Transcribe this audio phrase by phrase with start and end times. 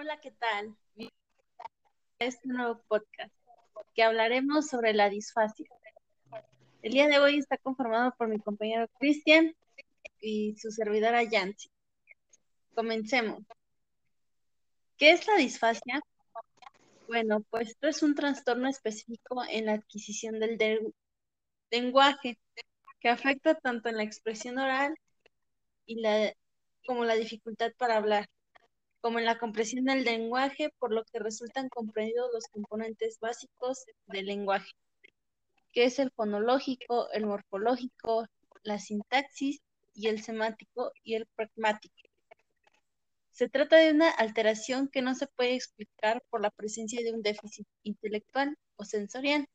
[0.00, 0.76] Hola, ¿qué tal?
[2.20, 3.34] Este nuevo podcast
[3.96, 5.66] que hablaremos sobre la disfasia.
[6.82, 9.56] El día de hoy está conformado por mi compañero Cristian
[10.20, 11.68] y su servidora Yancy.
[12.76, 13.40] Comencemos.
[14.96, 16.00] ¿Qué es la disfasia?
[17.08, 20.94] Bueno, pues esto es un trastorno específico en la adquisición del
[21.72, 22.38] lenguaje
[23.00, 24.94] que afecta tanto en la expresión oral
[25.86, 26.32] y la,
[26.86, 28.28] como la dificultad para hablar
[29.00, 34.26] como en la comprensión del lenguaje, por lo que resultan comprendidos los componentes básicos del
[34.26, 34.72] lenguaje,
[35.72, 38.26] que es el fonológico, el morfológico,
[38.62, 39.60] la sintaxis
[39.94, 41.94] y el semántico y el pragmático.
[43.30, 47.22] Se trata de una alteración que no se puede explicar por la presencia de un
[47.22, 49.48] déficit intelectual o sensorial,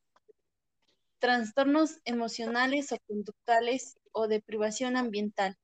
[1.20, 5.58] trastornos emocionales o conductales o de privación ambiental,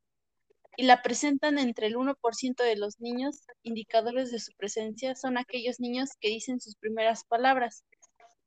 [0.80, 3.42] y la presentan entre el 1% de los niños.
[3.64, 7.84] Indicadores de su presencia son aquellos niños que dicen sus primeras palabras,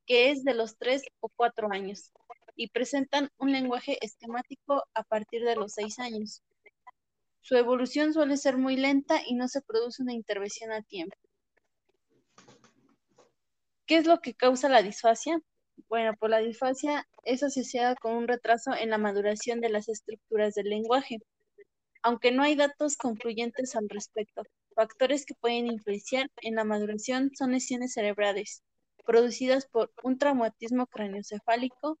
[0.07, 2.11] que es de los 3 o 4 años,
[2.55, 6.41] y presentan un lenguaje esquemático a partir de los 6 años.
[7.41, 11.15] Su evolución suele ser muy lenta y no se produce una intervención a tiempo.
[13.85, 15.39] ¿Qué es lo que causa la disfasia?
[15.87, 20.55] Bueno, pues la disfasia es asociada con un retraso en la maduración de las estructuras
[20.55, 21.19] del lenguaje
[22.03, 24.43] aunque no hay datos concluyentes al respecto.
[24.75, 28.61] Factores que pueden influenciar en la maduración son lesiones cerebrales,
[29.05, 31.97] producidas por un traumatismo craneoencefálico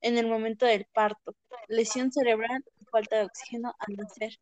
[0.00, 1.36] en el momento del parto,
[1.68, 4.38] lesión cerebral y falta de oxígeno al nacer,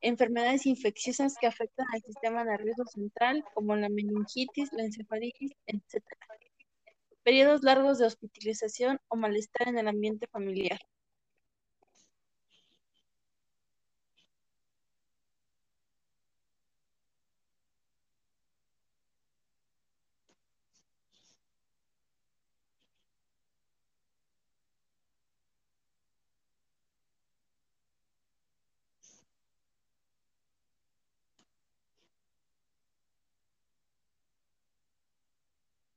[0.00, 6.04] enfermedades infecciosas que afectan al sistema nervioso central, como la meningitis, la encefalitis, etc.
[7.22, 10.78] Periodos largos de hospitalización o malestar en el ambiente familiar.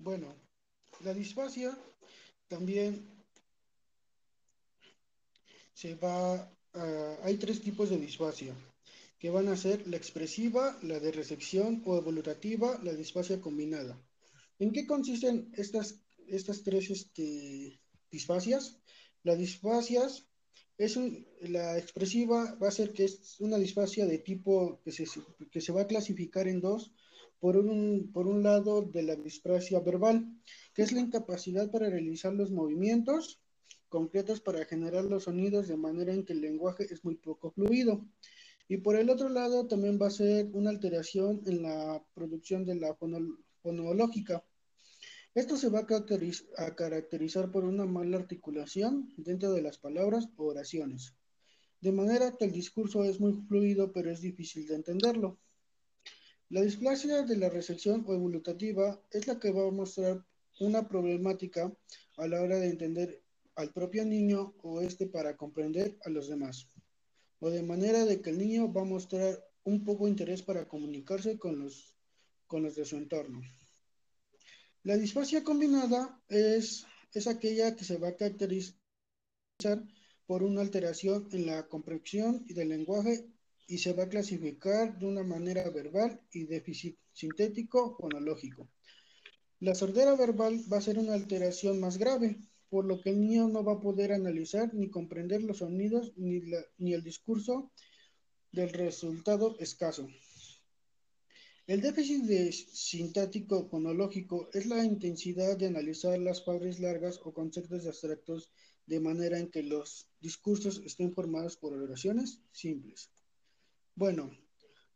[0.06, 0.36] Bueno,
[1.04, 1.76] la disfasia
[2.48, 3.10] también
[5.74, 6.36] se va
[6.74, 8.54] a, hay tres tipos de disfasia
[9.18, 14.00] que van a ser la expresiva, la de recepción o evolutativa, la disfasia combinada.
[14.60, 15.96] ¿En qué consisten estas,
[16.28, 18.78] estas tres este, disfasias?
[19.24, 20.28] La disfasias
[20.78, 21.00] es
[21.42, 25.06] la expresiva va a ser que es una disfasia de tipo que se,
[25.50, 26.94] que se va a clasificar en dos,
[27.40, 30.26] por un, por un lado de la disprasia verbal,
[30.74, 33.42] que es la incapacidad para realizar los movimientos
[33.96, 38.06] concretos para generar los sonidos de manera en que el lenguaje es muy poco fluido.
[38.68, 42.76] Y por el otro lado también va a ser una alteración en la producción de
[42.76, 42.98] la
[43.62, 44.44] fonológica.
[45.34, 51.14] Esto se va a caracterizar por una mala articulación dentro de las palabras o oraciones,
[51.80, 55.40] de manera que el discurso es muy fluido pero es difícil de entenderlo.
[56.50, 60.24] La displasia de la recepción o evolutativa es la que va a mostrar
[60.60, 61.76] una problemática
[62.18, 63.24] a la hora de entender
[63.56, 66.68] al propio niño o este para comprender a los demás.
[67.40, 71.40] O de manera de que el niño va a mostrar un poco interés para comunicarse
[71.40, 71.98] con los,
[72.46, 73.42] con los de su entorno.
[74.84, 78.78] La disfasia combinada es, es aquella que se va a caracterizar
[80.28, 83.35] por una alteración en la comprensión del lenguaje
[83.68, 88.70] y se va a clasificar de una manera verbal y déficit sintético fonológico.
[89.60, 92.38] La sordera verbal va a ser una alteración más grave,
[92.70, 96.94] por lo que el niño no va a poder analizar ni comprender los sonidos ni,
[96.94, 97.72] el discurso
[98.52, 100.08] del resultado escaso.
[101.68, 107.88] El déficit de sintático fonológico es la intensidad de analizar las palabras largas o conceptos
[107.88, 108.52] abstractos
[108.86, 113.10] de manera en que los discursos estén formados por oraciones simples.
[113.96, 114.30] Bueno,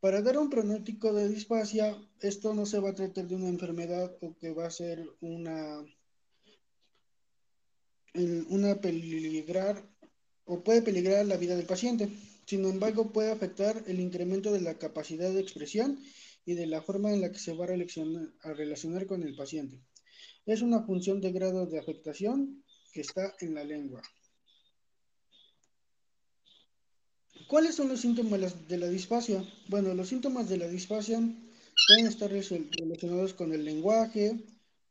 [0.02, 4.18] para dar un pronóstico de disfasia, esto no se va a tratar de una enfermedad
[4.20, 5.86] o que va a ser una,
[8.50, 9.90] una peligrar
[10.44, 12.10] o puede peligrar la vida del paciente.
[12.46, 16.00] Sin embargo, puede afectar el incremento de la capacidad de expresión
[16.46, 19.80] y de la forma en la que se va a relacionar con el paciente.
[20.46, 24.02] Es una función de grado de afectación que está en la lengua.
[27.50, 29.44] ¿Cuáles son los síntomas de la disfasia?
[29.70, 31.20] Bueno, los síntomas de la disfasia
[31.88, 34.40] pueden estar relacionados con el lenguaje,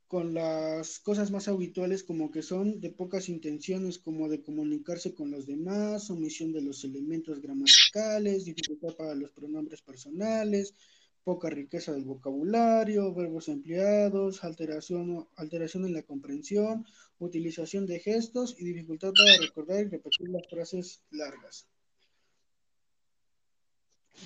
[0.08, 5.30] con las cosas más habituales como que son de pocas intenciones como de comunicarse con
[5.30, 10.74] los demás, omisión de los elementos gramaticales, dificultad para los pronombres personales,
[11.22, 16.84] poca riqueza del vocabulario, verbos empleados, alteración, alteración en la comprensión,
[17.20, 21.68] utilización de gestos y dificultad para recordar y repetir las frases largas.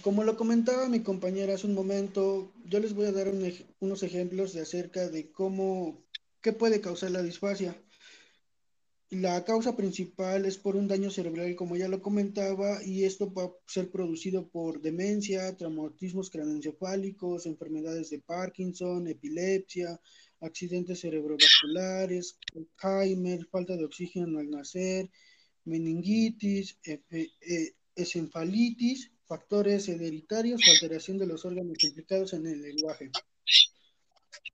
[0.03, 3.33] Como lo comentaba mi compañera hace un momento, yo les voy a dar
[3.79, 6.03] unos ejemplos de acerca de cómo,
[6.41, 7.81] qué puede causar la disfasia.
[9.11, 13.45] La causa principal es por un daño cerebral, como ya lo comentaba, y esto va
[13.45, 20.01] a ser producido por demencia, traumatismos craneoencefálicos, enfermedades de Parkinson, epilepsia,
[20.41, 25.09] accidentes cerebrovasculares, Alzheimer, falta de oxígeno al nacer,
[25.65, 26.77] meningitis,
[27.95, 33.11] encefalitis, factores hereditarios o alteración de los órganos implicados en el lenguaje.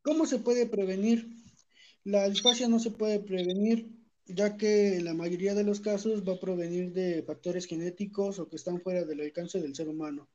[0.02, 1.28] ¿Cómo se puede prevenir?
[2.04, 3.98] La disfasia no se puede prevenir
[4.28, 8.48] ya que en la mayoría de los casos va a provenir de factores genéticos o
[8.48, 10.28] que están fuera del alcance del ser humano,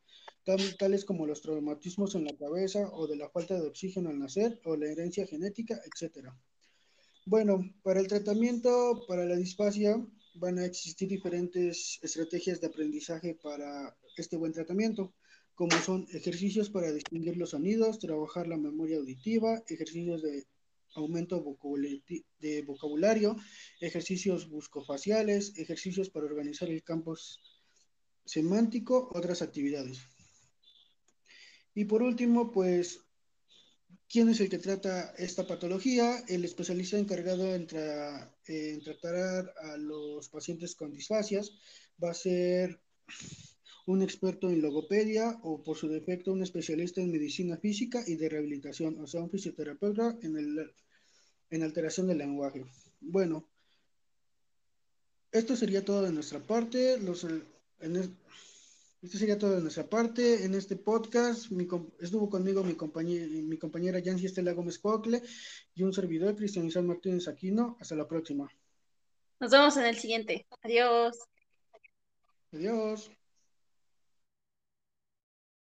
[0.79, 4.59] tales como los traumatismos en la cabeza o de la falta de oxígeno al nacer
[4.65, 6.29] o la herencia genética, etc.
[7.25, 10.03] Bueno, para el tratamiento para la disfasia
[10.35, 15.13] van a existir diferentes estrategias de aprendizaje para este buen tratamiento,
[15.55, 20.45] como son ejercicios para distinguir los sonidos, trabajar la memoria auditiva, ejercicios de
[20.95, 21.43] aumento
[22.39, 23.35] de vocabulario,
[23.79, 27.15] ejercicios buscofaciales, ejercicios para organizar el campo
[28.25, 29.99] semántico, otras actividades.
[31.75, 32.99] Y por último, pues,
[34.07, 36.23] ¿quién es el que trata esta patología?
[36.27, 41.51] El especialista encargado en, tratar a los pacientes con disfasias
[42.01, 42.79] va a ser
[43.85, 48.29] un experto en logopedia o por su defecto un especialista en medicina física y de
[48.29, 50.71] rehabilitación, o sea, un fisioterapeuta en, el,
[51.49, 52.65] en alteración del lenguaje.
[53.01, 53.49] Bueno,
[55.31, 56.99] esto sería todo de nuestra parte.
[56.99, 57.25] Los,
[59.03, 61.51] esto sería todo de nuestra parte en este podcast.
[61.99, 65.21] estuvo conmigo mi, compañera, mi compañera Yancy Estela Gómez Cocle
[65.75, 67.75] y un servidor, Cristian Isabel Martínez Aquino.
[67.81, 68.49] Hasta la próxima.
[69.41, 70.45] Nos vemos en el siguiente.
[70.61, 71.17] Adiós.
[72.53, 73.11] Adiós.